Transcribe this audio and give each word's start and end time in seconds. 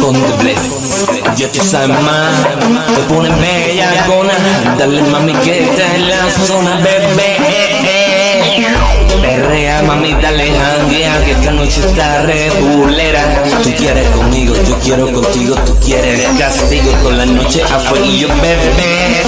Con 0.00 0.14
The 0.14 0.32
Bless, 0.42 0.58
ya 1.36 1.48
tú 1.48 1.60
sabes 1.64 1.88
más, 1.88 2.46
te 2.94 3.14
pones 3.14 3.32
bella 3.40 4.06
cona, 4.06 4.32
dale 4.78 5.02
mami 5.02 5.32
que 5.34 5.64
está 5.64 5.94
en 5.94 6.08
la 6.08 6.30
zona, 6.46 6.76
bebé. 6.76 7.36
Perrea, 9.20 9.82
mami, 9.82 10.12
dale 10.14 10.50
janguea, 10.50 11.24
que 11.24 11.30
esta 11.32 11.52
noche 11.52 11.80
está 11.80 12.22
regulera. 12.22 13.42
Tú 13.62 13.70
quieres 13.76 14.08
conmigo, 14.10 14.54
yo 14.68 14.78
quiero 14.80 15.12
contigo, 15.12 15.54
tú 15.66 15.76
quieres 15.84 16.26
castigo 16.38 16.92
con 17.02 17.16
la 17.16 17.26
noche 17.26 17.62
afuera 17.62 18.04
y 18.04 18.18
yo 18.20 18.28
bebé. 18.28 19.22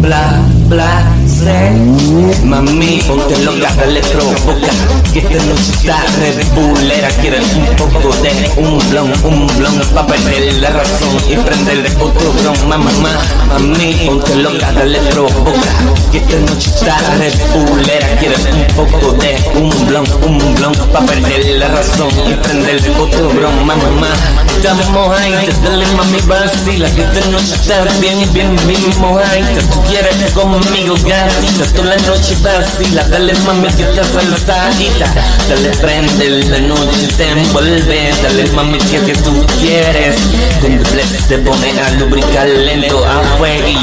Bla, 0.00 0.40
bla, 0.68 1.04
Mami, 1.44 3.02
ponte 3.06 3.36
loca, 3.38 3.70
dale 3.76 4.00
provoca. 4.00 4.72
Que 5.12 5.18
esta 5.18 5.44
noche 5.44 5.72
está 5.72 6.02
regulera. 6.18 7.08
Quieres 7.20 7.44
un 7.54 7.66
poco 7.76 8.14
de 8.22 8.50
un 8.56 8.78
blon, 8.90 9.12
un 9.24 9.46
blon, 9.58 9.80
pa' 9.94 10.06
perder 10.06 10.54
la 10.54 10.70
razón 10.70 11.16
y 11.28 11.36
prenderle 11.36 11.90
otro 12.00 12.32
blon, 12.32 12.68
mamá, 12.68 12.90
mamá. 12.90 13.10
Mami, 13.48 13.92
ponte 14.06 14.34
loca, 14.36 14.72
dale 14.72 14.98
provoca. 15.10 15.72
Que 16.10 16.18
esta 16.18 16.36
noche 16.36 16.70
está 16.70 16.96
regulera. 17.18 18.16
Quieres 18.18 18.40
un 18.50 18.66
poco 18.74 19.12
de 19.12 19.36
un 19.54 19.86
blon, 19.86 20.04
un 20.22 20.54
blon, 20.54 20.72
pa' 20.92 21.00
perder 21.00 21.44
la 21.58 21.68
razón 21.68 22.08
y 22.26 22.34
prenderle 22.34 22.90
otro 22.98 23.28
blon, 23.28 23.66
mamá, 23.66 23.76
mamá. 23.76 24.08
Estamos 24.56 24.88
mojaditas, 24.90 25.62
dale 25.62 25.86
mami, 25.88 26.20
vacila. 26.22 26.88
Que 26.94 27.02
esta 27.02 27.28
noche 27.28 27.54
está 27.54 27.84
bien, 28.00 28.32
bien, 28.32 28.56
bien 28.66 28.80
mojadita. 28.98 29.60
Tú 29.70 29.82
quieres 29.82 30.14
conmigo, 30.32 30.94
gatita, 31.34 31.64
toda 31.74 31.88
la 31.90 31.96
noche 31.96 32.36
vacila. 32.42 33.02
Dale 33.04 33.34
mami, 33.46 33.68
que 33.68 33.82
esta 33.82 34.04
salsadita. 34.04 35.06
Dale, 35.48 35.70
prende 35.80 36.28
la 36.50 36.58
noche, 36.58 37.08
te 37.16 37.28
envuelve. 37.28 38.12
Dale 38.22 38.44
mami, 38.52 38.78
que 38.78 38.98
que 39.00 39.14
tú 39.14 39.44
quieres. 39.60 40.16
Con 40.60 40.78
bless 40.78 41.28
te 41.28 41.38
pone 41.38 41.72
a 41.80 41.90
lubricar 41.90 42.46
lento 42.48 43.04
a 43.04 43.22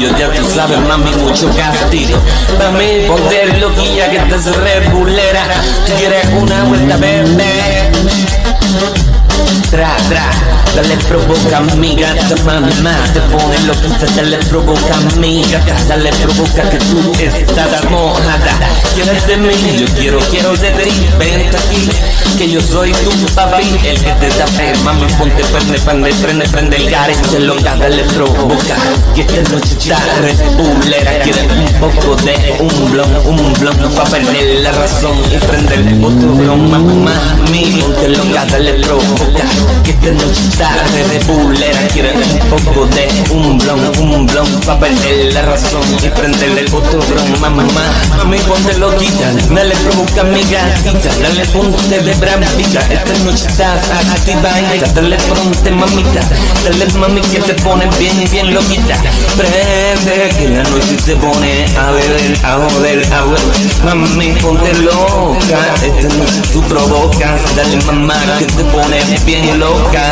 yo 0.00 0.16
ya 0.16 0.30
tú 0.32 0.48
sabes, 0.54 0.78
mami, 0.80 1.10
mucho 1.16 1.48
castigo. 1.54 2.18
Mami, 2.58 3.06
ponte 3.06 3.58
loquilla 3.58 4.10
que 4.10 4.16
estás 4.16 4.56
regulera. 4.56 5.44
Tú 5.86 5.92
quieres 5.94 6.26
una 6.40 6.64
vuelta, 6.64 6.96
bebé. 6.96 7.90
Tra, 9.70 9.96
tra, 10.08 10.30
dale 10.74 10.96
provoca 11.08 11.60
mi 11.76 11.94
gata, 11.94 12.36
mamá 12.44 12.94
Te 13.12 13.20
pone 13.20 13.58
loquita, 13.66 14.06
dale 14.16 14.38
provoca 14.48 14.96
mi 15.18 15.42
gata 15.42 15.74
Dale 15.88 16.10
provoca 16.12 16.68
que 16.70 16.78
tú 16.78 17.12
estás 17.18 17.90
mojada. 17.90 18.52
Quieres 18.94 19.26
de 19.26 19.36
mí, 19.36 19.54
yo 19.78 19.86
quiero, 19.94 20.18
quiero 20.30 20.56
de 20.56 20.70
ti 20.70 21.06
Vente 21.18 21.56
aquí, 21.56 21.88
que 22.38 22.50
yo 22.50 22.60
soy 22.60 22.92
tu 22.92 23.10
papi 23.34 23.78
El 23.84 24.00
que 24.00 24.12
te 24.12 24.28
da 24.38 24.46
fe, 24.46 24.72
mami, 24.82 25.06
ponte, 25.18 25.44
prende, 25.44 25.78
prende, 25.80 26.12
prende, 26.14 26.48
prende 26.48 26.76
el 26.76 26.90
gare 26.90 27.14
loca, 27.38 27.76
dale 27.76 28.04
provoca 28.04 28.76
Que 29.14 29.22
esta 29.22 29.42
noche 29.50 29.76
está 29.78 29.98
repulera 30.20 31.18
Quieres 31.22 31.44
un 31.44 31.80
poco 31.80 32.16
de 32.16 32.56
un 32.60 32.90
blon, 32.90 33.16
un 33.26 33.52
blon 33.54 33.76
Pa' 33.94 34.04
perder 34.04 34.60
la 34.60 34.72
razón 34.72 35.18
y 35.30 35.36
prender 35.38 36.04
otro 36.04 36.32
blon. 36.34 36.70
Mamá, 36.70 36.94
mami, 37.04 37.82
ponte 37.82 38.08
loca, 38.08 38.44
dale 38.46 38.74
provoca 38.74 39.44
que 39.82 39.90
esta 39.90 40.10
noche 40.12 40.42
está 40.48 40.61
de 40.62 41.18
bulera 41.26 41.78
Quiere 41.92 42.12
un 42.12 42.41
poco 42.56 42.86
de 42.86 43.08
un 43.30 43.58
blon, 43.58 43.80
un 44.00 44.26
blon 44.26 44.46
Pa' 44.66 44.78
perder 44.78 45.32
la 45.32 45.42
razón 45.42 45.82
y 46.02 46.08
prenderle 46.08 46.64
otro 46.72 47.00
blon 47.00 47.40
Mamá, 47.40 47.64
mami 48.16 48.38
ponte 48.38 48.76
loquita 48.78 49.32
Dale 49.50 49.74
provoca 49.76 50.22
mi 50.24 50.42
gatita 50.44 51.10
Dale 51.22 51.44
ponte 51.46 52.00
de 52.00 52.14
bravita 52.14 52.80
Esta 52.90 53.14
noche 53.24 53.46
estás 53.48 53.90
activadita 53.90 54.86
Dale 54.94 55.16
ponte 55.16 55.70
mamita 55.70 56.20
Dale 56.64 56.86
mami 56.98 57.20
que 57.22 57.40
te 57.40 57.54
pone 57.62 57.88
bien, 57.98 58.28
bien 58.30 58.54
loquita. 58.54 58.96
Prende 59.36 60.30
que 60.36 60.48
la 60.48 60.62
noche 60.64 60.98
se 61.04 61.16
pone 61.16 61.66
a 61.76 61.90
beber, 61.92 62.38
a 62.44 62.54
joder, 62.58 63.12
a 63.12 63.24
beber 63.24 63.84
Mami 63.84 64.32
ponte 64.40 64.72
loca 64.74 65.60
Esta 65.82 66.14
noche 66.16 66.42
tú 66.52 66.60
provocas. 66.62 67.40
Dale 67.56 67.76
mamá 67.86 68.14
que 68.38 68.46
te 68.46 68.64
pone 68.64 69.00
bien 69.24 69.58
loca. 69.58 70.02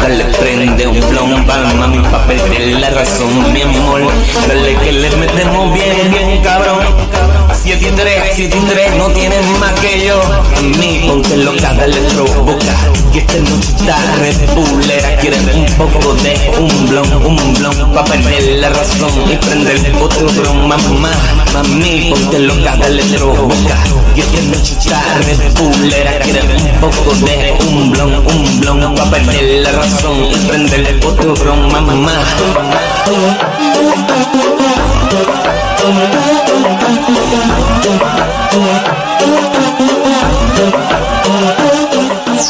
Dale 0.00 0.24
prende 0.40 0.86
un 0.86 1.00
blon 1.08 1.46
para 1.46 1.72
mami 1.88 2.02
pa' 2.10 2.18
perder 2.26 2.80
la 2.80 2.90
razón 2.90 3.52
mi 3.52 3.62
amor. 3.62 4.02
Dale 4.46 4.76
que 4.76 4.92
le 4.92 5.10
metemos 5.16 5.72
bien, 5.72 6.10
bien 6.10 6.42
cabrón 6.42 7.27
Siete 7.68 7.86
y 7.86 7.90
tres, 7.90 8.22
siete 8.34 8.56
y 8.56 8.60
tres 8.62 8.96
no 8.96 9.10
tienes 9.10 9.44
más 9.60 9.78
que 9.80 10.06
yo 10.06 10.18
A 10.56 10.62
mí 10.62 11.04
ponte 11.06 11.36
loca, 11.36 11.74
dale 11.74 12.00
provoca 12.14 12.74
Que 13.12 13.18
esta 13.18 13.34
noche 13.34 13.74
está 13.76 13.98
repulera 14.16 15.16
Quieres 15.16 15.42
un 15.54 15.66
poco 15.76 16.14
de 16.14 16.50
un 16.58 16.88
blon, 16.88 17.12
un 17.26 17.54
blon 17.56 17.92
Pa' 17.92 18.04
perder 18.06 18.42
la 18.60 18.70
razón 18.70 19.10
y 19.30 19.36
prender 19.36 19.94
otro 20.00 20.28
blon. 20.28 20.66
Mamá, 20.66 21.10
mami, 21.52 22.08
ponte 22.08 22.38
loca, 22.38 22.74
dale 22.74 23.02
provoca 23.02 23.76
Que 24.14 24.22
esta 24.22 24.40
noche 24.40 24.74
está 24.80 25.02
repulera 25.18 26.18
Quieres 26.20 26.44
un 26.44 26.80
poco 26.80 27.12
de 27.16 27.54
un 27.68 27.90
blon, 27.90 28.14
un 28.14 28.60
blon 28.60 28.94
Pa' 28.94 29.10
perder 29.10 29.62
la 29.62 29.72
razón 29.72 30.24
y 30.24 30.36
prender 30.36 30.98
otro 31.04 31.34
blon. 31.34 31.70
Mamá 31.70 32.14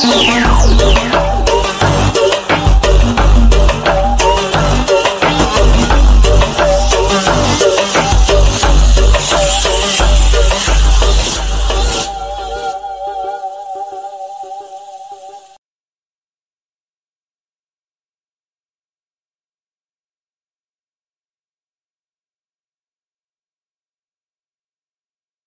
Yeah. 0.00 0.47